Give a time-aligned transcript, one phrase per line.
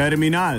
[0.00, 0.58] Terminal.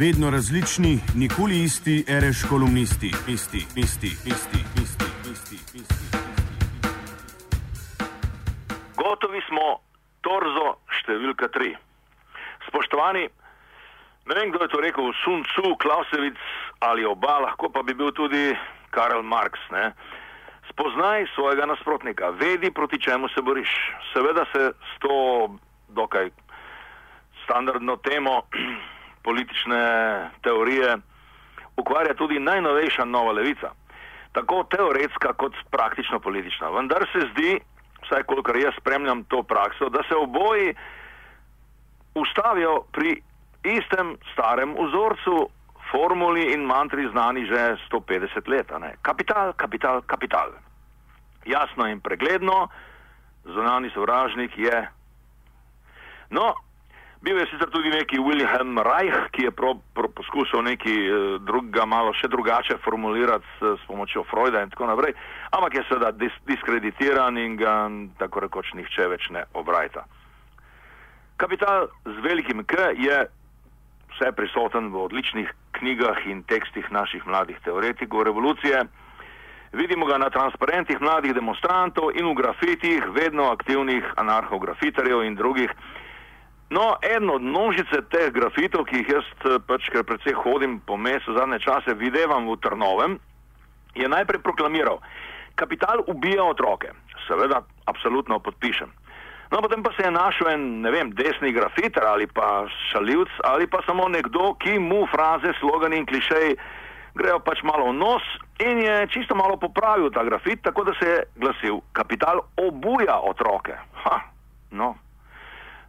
[0.00, 6.04] Vedno različni, nikoli isti, reš kolumnisti, isti, isti, isti, isti, isti, isti.
[8.96, 9.80] Gotovi smo,
[10.20, 10.66] torzo
[10.98, 11.72] številka tri.
[12.68, 13.24] Spoštovani,
[14.28, 16.44] ne vem, kdo je to rekel, Sun Tzu, Klausevic
[16.84, 18.52] ali oba, lahko pa bi bil tudi
[18.92, 19.56] Karl Marx.
[19.72, 19.94] Ne?
[20.74, 23.72] Spoznaj svojega nasprotnika, vedi, proti čemu se boriš.
[24.12, 25.16] Seveda se s to
[25.88, 26.28] dokaj
[27.44, 28.42] standardno temo
[29.26, 29.82] politične
[30.42, 30.96] teorije
[31.76, 33.70] ukvarja tudi najnovejša nova levica.
[34.32, 36.70] Tako teoretska kot praktično politična.
[36.70, 37.60] Vendar se zdi,
[38.04, 40.74] vsaj kolikor jaz spremljam to prakso, da se oboji
[42.14, 43.22] ustavijo pri
[43.64, 45.48] istem starem vzorcu,
[45.90, 48.72] formuli in mantri znani že 150 let.
[49.02, 50.50] Kapital, kapital, kapital.
[51.44, 52.68] Jasno in pregledno,
[53.44, 54.88] zunani sovražnik je.
[56.30, 56.54] No,
[57.22, 61.86] bil je sicer tudi neki Wilhelm Reich, ki je pro, pro, poskušal nekaj eh, drugega,
[61.86, 65.14] malo še drugače formulirati s, s pomočjo Freuda in tako naprej,
[65.54, 67.76] ampak je seveda dis, diskreditiran in ga
[68.18, 70.04] tako rekoč nihče več ne obrajta.
[71.38, 73.22] Kapital z velikim K je
[74.12, 75.48] vse prisoten v odličnih
[75.78, 78.82] knjigah in tekstih naših mladih teoretikov revolucije.
[79.72, 85.70] Vidimo ga na transparentih mladih demonstrantov in v grafitih, vedno aktivnih anarhografiterjev in drugih.
[86.70, 89.26] No, eden od množice teh grafitov, ki jih jaz
[89.66, 93.18] pač, ker predvsej hodim po mestu zadnje čase, videvam v Trnovem,
[93.94, 95.02] je najprej proklamiral:
[95.54, 96.94] Kapital ubija otroke.
[97.26, 98.88] Seveda, absolutno podpišem.
[99.52, 103.66] No, potem pa se je našel en, ne vem, desni grafiter ali pa šaljivc ali
[103.66, 106.56] pa samo nekdo, ki mu fraze, slogani in klišeji
[107.14, 108.24] grejo pač malo v nos
[108.64, 113.76] in je čisto malo popravil ta grafit, tako da se je glasil: Kapital obuja otroke.
[114.04, 114.20] Ha,
[114.70, 114.94] no.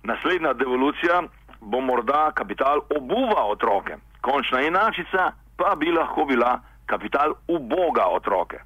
[0.04, 1.22] Naslednja devolucija
[1.62, 3.96] bo morda kapital obuva otroke.
[4.22, 8.60] Končna inačica pa bi lahko bila kapital uboga otroke.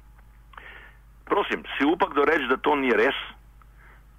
[1.24, 3.14] Prosim, si upak doreči, da to ni res?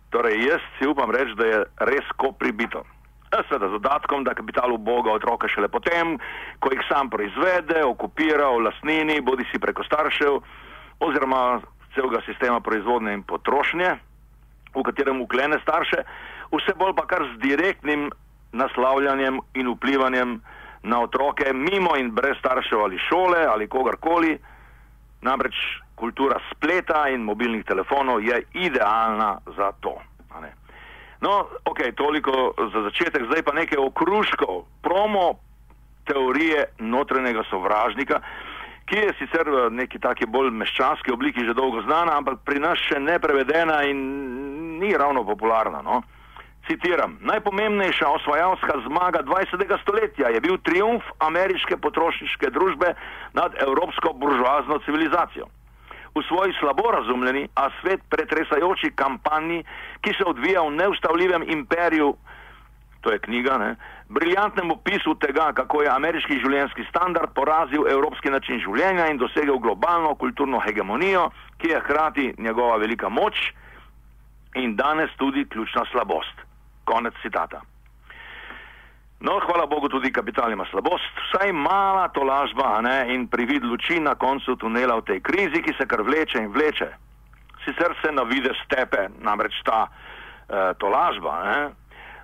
[0.10, 1.60] Torej, jaz si upam reči, da je
[1.90, 2.86] res ko pribito.
[3.30, 6.18] Seveda z dodatkom, da kapital uboga otroka šele potem,
[6.60, 10.40] ko jih sam proizvede, okupira v lasnini, bodi si preko staršev
[11.06, 11.60] oziroma
[11.94, 13.92] celega sistema proizvodnje in potrošnje,
[14.80, 16.04] v katerem uklene starše,
[16.54, 18.10] vse bolj pa kar z direktnim
[18.52, 20.40] naslavljanjem in vplivanjem
[20.84, 24.38] na otroke, mimo in brez staršev ali šole ali kogarkoli.
[25.22, 25.56] Namreč
[26.00, 30.00] kultura spleta in mobilnih telefonov je idealna za to.
[31.22, 35.34] No, ok, toliko za začetek, zdaj pa nekaj okruškov, promo
[36.08, 38.22] teorije notranjega sovražnika,
[38.86, 42.80] ki je sicer v neki taki bolj meščanski obliki že dolgo znana, ampak pri nas
[42.88, 44.00] še ne prevedena in
[44.80, 45.82] ni ravno popularna.
[45.82, 46.02] No?
[46.68, 49.82] Citiram: Najpomembnejša osvajalska zmaga 20.
[49.82, 52.94] stoletja je bil triumf ameriške potrošniške družbe
[53.34, 55.48] nad evropsko buržoazno civilizacijo
[56.16, 59.64] v svoji slabo razumljeni, a svet pretresajoči kampanji,
[60.02, 62.16] ki se odvija v neustavljivem imperiju,
[63.02, 63.76] to je knjiga, ne,
[64.10, 70.16] briljantnem opisu tega, kako je ameriški življenjski standard porazil evropski način življenja in dosegel globalno
[70.16, 73.54] kulturno hegemonijo, ki je hkrati njegova velika moč
[74.56, 76.46] in danes tudi ključna slabost.
[76.86, 77.62] Konec citata.
[79.20, 84.16] No, hvala Bogu, tudi kapital ima slabost, vsaj mala tolažba ne, in privid luči na
[84.16, 86.88] koncu tunela v tej krizi, ki se kar vleče in vleče.
[87.66, 91.60] Sicer se na vide stepe, namreč ta eh, tolažba ne,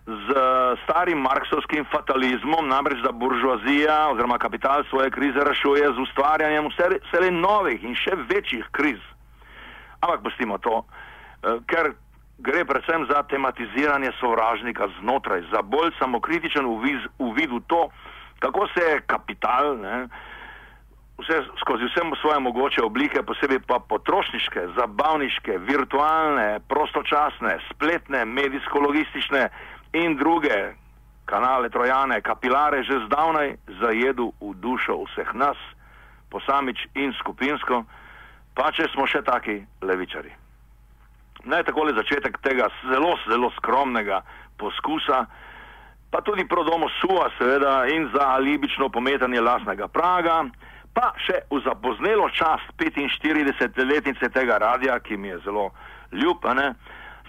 [0.07, 0.39] z
[0.85, 7.83] starim marksovskim fatalizmom, namreč da buržoazija oziroma kapital svoje krize rešuje z ustvarjanjem vse novih
[7.83, 9.03] in še večjih kriz.
[9.99, 10.85] Ampak pustimo to,
[11.43, 11.91] eh, ker
[12.37, 16.65] gre predvsem za tematiziranje sovražnika znotraj, za bolj samokritičen
[17.17, 17.89] uvid v to,
[18.39, 20.07] kako se kapital, ne,
[21.17, 29.49] vse, skozi vse svoje mogoče oblike, posebej pa potrošniške, zabavniške, virtualne, prostočasne, spletne, medijsko-logistične
[29.93, 30.73] in druge
[31.25, 35.57] kanale, trojane, kapilare že zdavnaj zajedu v dušo vseh nas,
[36.29, 37.85] posamič in skupinsko,
[38.53, 40.44] pa če smo še taki levičari
[41.45, 44.21] naj takole začetek tega zelo, zelo skromnega
[44.57, 45.25] poskusa,
[46.11, 50.45] pa tudi prodomo suva, seveda, in za alibično pometanje lasnega praga,
[50.95, 55.69] pa še v zapoznelo čast 45-letnice tega radia, ki mi je zelo
[56.15, 56.73] ljub, ne,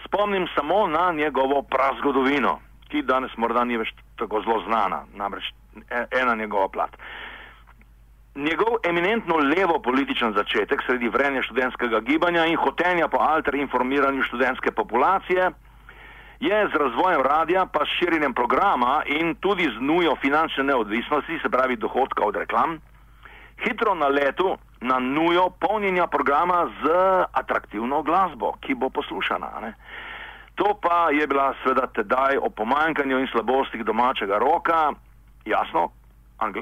[0.07, 3.91] spomnim samo na njegovo prazgodovino, ki danes morda ni več
[4.21, 5.51] tako zelo znana, namreč
[5.91, 6.95] e, ena njegova plat.
[8.37, 14.73] Njegov eminentno levo političen začetek sredi vrenja študentskega gibanja in hotenja po alter informiranju študentske
[14.73, 15.51] populacije
[16.41, 21.49] je z razvojem radia, pa s širjenjem programa in tudi z nujo finančne neodvisnosti, se
[21.49, 22.79] pravi dohodka od reklam,
[23.65, 26.89] hitro na letu na nujo polnjenja programa z
[27.33, 29.51] atraktivno glasbo, ki bo poslušana.
[29.61, 29.75] Ne?
[30.55, 34.93] To pa je bila seveda tedaj o pomanjkanju in slabostih domačega roka,
[35.45, 35.89] jasno,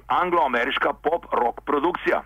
[0.07, 2.23] anglo-ameriška pop-rock produkcija.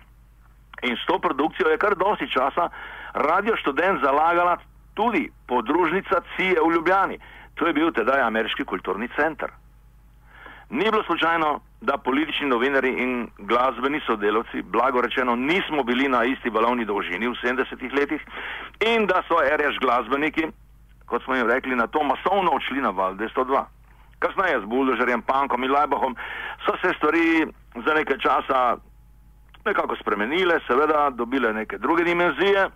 [0.81, 2.69] In s to produkcijo je kar dosti časa
[3.13, 4.57] radio študent zalagala
[4.93, 7.17] tudi podružnica CIE v Ljubljani.
[7.55, 9.51] To je bil tedaj ameriški kulturni center.
[10.69, 16.49] Ni bilo slučajno, da politični novinari in glasbeni sodelavci, blago rečeno, nismo bili na isti
[16.49, 18.21] valovni dolžini v 70-ih letih
[18.85, 20.47] in da so RS glasbeniki,
[21.05, 23.63] kot smo jim rekli, na to masovno odšli na val 202.
[24.19, 26.15] Kasneje z Buldožerjem, Pankom in Lajbahom
[26.65, 27.47] so se stvari
[27.85, 28.77] za nekaj časa
[29.65, 32.69] nekako spremenile, seveda dobile neke druge dimenzije,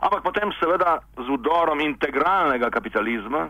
[0.00, 3.48] ampak potem seveda z udorom integralnega kapitalizma,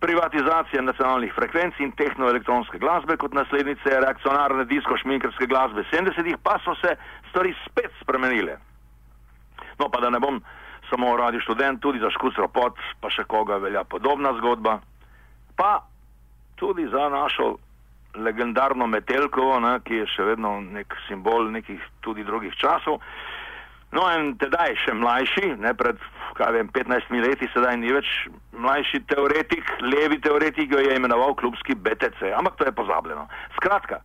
[0.00, 6.94] privatizacija nacionalnih frekvenc in tehnoelektronske glasbe kot naslednice reakcionarne disko-šminkerske glasbe 70-ih, pa so se
[7.30, 8.56] stvari spet spremenile.
[9.78, 10.38] No, pa da ne bom
[10.90, 14.78] samo radi študent, tudi za škucro pot, pa še koga velja podobna zgodba,
[15.56, 15.82] pa
[16.58, 17.56] tudi za našo
[18.14, 23.00] legendarno Metelkovo, ne, ki je še vedno nek simbol nekih tudi drugih časov.
[23.94, 26.00] No, in tedaj še mlajši, ne pred
[26.52, 28.08] vem, 15 leti, sedaj ni več
[28.52, 33.24] mlajši teoretik, levi teoretik, jo je imenoval klubski BTC, ampak to je pozabljeno.
[33.56, 34.02] Skratka,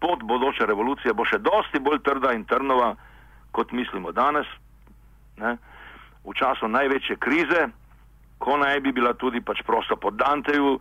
[0.00, 2.92] pot bodoče revolucije bo še dosti bolj trda in trnova,
[3.56, 4.46] kot mislimo danes,
[5.42, 5.56] ne,
[6.26, 7.66] v času največje krize,
[8.38, 10.76] ko naj bi bila tudi pač prosto pod Danteju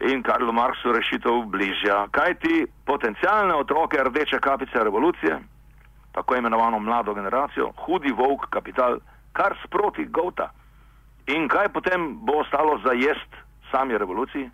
[0.00, 2.06] in Karlu Marksu rešitev bližja.
[2.10, 5.38] Kaj ti potencijalne otroke rdeče kapice revolucije?
[6.12, 8.98] tako imenovano mlado generacijo, hudi volk, kapital,
[9.32, 10.50] kar sproti gota.
[11.26, 13.30] In kaj potem bo ostalo za jest
[13.70, 14.50] sami revoluciji?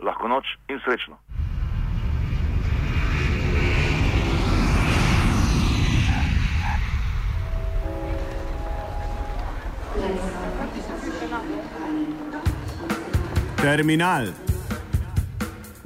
[0.00, 1.16] Lahko noč in srečno.
[13.62, 14.45] Terminal.